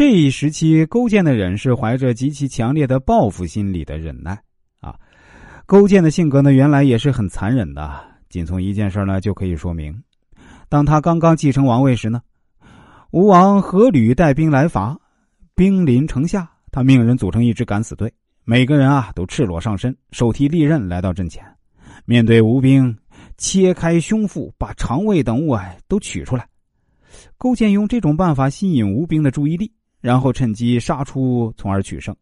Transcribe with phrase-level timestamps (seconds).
[0.00, 4.30] 这一时期，勾践的忍是怀着极其强烈的报复心理的忍耐
[4.80, 4.94] 啊。
[5.66, 8.00] 勾践的性格呢，原来也是很残忍的。
[8.30, 9.94] 仅从一件事呢就可以说明：
[10.70, 12.22] 当他刚刚继承王位时呢，
[13.10, 14.98] 吴王阖闾带兵来伐，
[15.54, 18.10] 兵临城下，他命人组成一支敢死队，
[18.46, 21.44] 每个人啊都赤裸上身，手提利刃来到阵前，
[22.06, 22.96] 面对吴兵，
[23.36, 26.48] 切开胸腹，把肠胃等物啊都取出来。
[27.36, 29.70] 勾践用这种办法吸引吴兵的注意力。
[30.00, 32.14] 然后趁机杀出，从而取胜，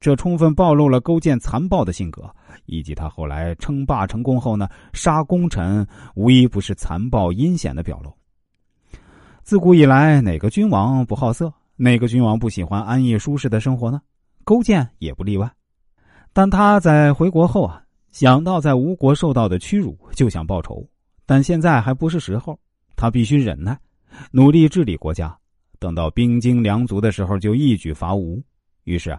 [0.00, 2.28] 这充分暴露了勾践残暴的性格，
[2.66, 8.12] 以及他后来称霸成功后呢，杀功臣无一不是残暴阴险的表露。
[9.42, 11.52] 自古以来，哪个君王不好色？
[11.76, 14.00] 哪个君王不喜欢安逸舒适的生活呢？
[14.44, 15.50] 勾践也不例外。
[16.32, 20.86] 但他在回国后啊，想到在吴国受到的屈辱，就想报仇。
[21.26, 22.58] 但现在还不是时候，
[22.96, 23.78] 他必须忍耐，
[24.30, 25.36] 努力治理国家。
[25.82, 28.40] 等到兵精粮足的时候，就一举伐吴。
[28.84, 29.18] 于是，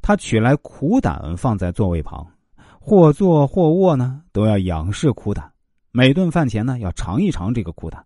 [0.00, 2.24] 他取来苦胆放在座位旁，
[2.78, 5.50] 或坐或卧呢，都要仰视苦胆。
[5.90, 8.04] 每顿饭前呢，要尝一尝这个苦胆。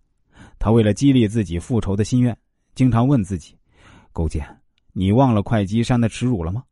[0.59, 2.35] 他为了激励自己复仇的心愿，
[2.75, 3.55] 经常问自己
[4.11, 4.43] ：“勾践，
[4.95, 6.63] 你忘了会稽山的耻辱了吗？”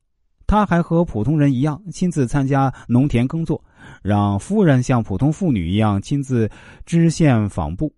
[0.49, 3.63] 他还和普通人一样，亲自参加农田耕作，
[4.03, 6.51] 让夫人像普通妇女一样亲自
[6.87, 7.93] 织线纺布。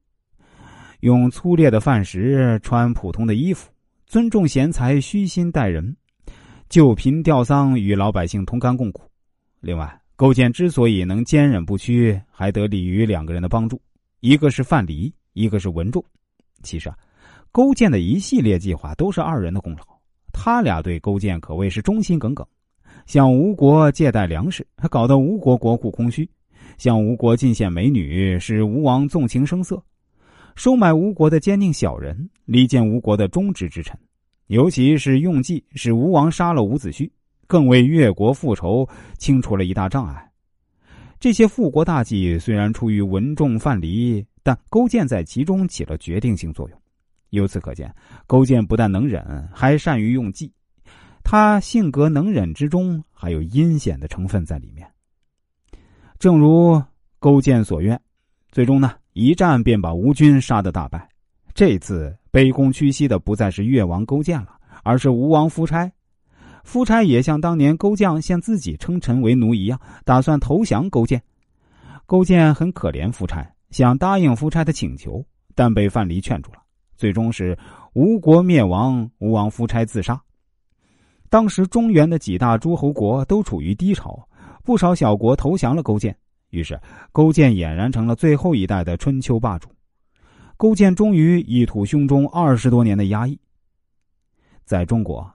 [1.02, 3.68] 用粗劣的饭食，穿普通的衣服，
[4.06, 5.96] 尊重贤才，虚心待人，
[6.68, 9.02] 救贫吊丧，与老百姓同甘共苦。
[9.60, 13.82] 另外，勾践之所以能坚忍不屈，还得力于两个人的帮助，
[14.20, 16.04] 一个是范蠡，一个是文仲。
[16.62, 16.96] 其实啊，
[17.50, 19.82] 勾践的一系列计划都是二人的功劳，
[20.32, 22.46] 他俩对勾践可谓是忠心耿耿。
[23.06, 26.24] 向吴国借贷粮食，搞得吴国国库空虚；
[26.78, 29.82] 向吴国进献美女，使吴王纵情声色。
[30.54, 33.98] 收买吴国的奸佞小人，离间吴国的忠直之臣，
[34.48, 37.10] 尤其是用计使吴王杀了伍子胥，
[37.46, 40.30] 更为越国复仇清除了一大障碍。
[41.18, 46.78] 这些复国大计虽然出于文仲、范蠡，但勾践在其中起了决定性作用。
[47.30, 47.94] 由此可见，
[48.26, 50.52] 勾践不但能忍，还善于用计。
[51.24, 54.86] 他性格能忍之中，还有阴险的成分在里面。
[56.18, 56.82] 正如
[57.20, 57.98] 勾践所愿，
[58.52, 58.92] 最终呢？
[59.14, 61.08] 一战便把吴军杀得大败，
[61.54, 65.90] 这次卑躬屈膝的不再是越王勾践了，而是吴王夫差。
[66.62, 71.20] 夫差也像当年勾践向自己称臣为奴一样，打算投降勾践。
[72.04, 75.24] 勾践很可怜夫差，想答应夫差的请求，
[75.54, 76.58] 但被范蠡劝住了。
[76.94, 77.58] 最终是
[77.94, 80.20] 吴国灭亡，吴王夫差自杀。
[81.30, 84.28] 当时中原的几大诸侯国都处于低潮，
[84.62, 86.14] 不少小国投降了勾践。
[86.52, 86.78] 于是，
[87.12, 89.70] 勾践俨然成了最后一代的春秋霸主。
[90.58, 93.38] 勾践终于一吐胸中二十多年的压抑。
[94.66, 95.28] 在中国，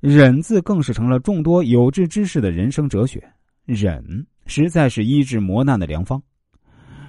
[0.00, 3.22] 忍字更是成了众多有志之士的人生哲学。
[3.64, 4.04] 忍
[4.46, 6.20] 实在是医治磨难的良方。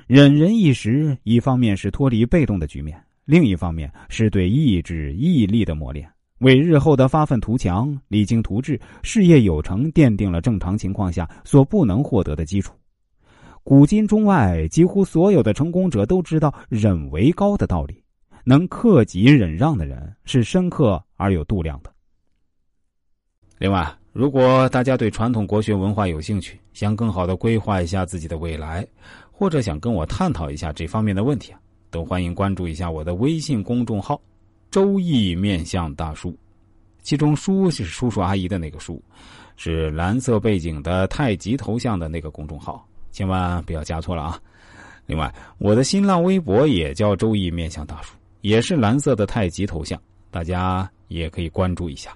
[0.05, 12.71] 忍人一时，一方面是脱离被动的局面，另一方面是对意志毅力的磨练，为日后的发愤图强、励精图治、事业有成奠定了正常情况下所不能获得的基础。
[13.65, 17.99] 古今中外，几乎所有的成功者都知道忍为高的道理。
[18.43, 21.91] 能克己忍让的人是深刻而有度量的。
[23.57, 28.85] 另外，如果大家对传统国学文化有兴趣，想更好的规划一下自己的未来，
[29.31, 31.59] 或者想跟我探讨一下这方面的问题啊，
[31.89, 34.21] 都欢迎关注一下我的微信公众号
[34.69, 36.37] “周易面相大叔”，
[37.01, 39.03] 其中“叔”是叔叔阿姨的那个“叔”，
[39.57, 42.87] 是蓝色背景的太极头像的那个公众号。
[43.15, 44.37] 千万不要加错了啊！
[45.05, 49.97] 另外，我的新浪微博也叫“周易面向大叔”，也是蓝色的太极头像，
[50.29, 52.11] 大家也可以关注一下。